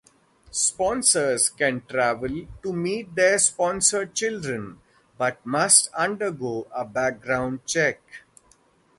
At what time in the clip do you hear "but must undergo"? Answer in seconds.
5.15-6.65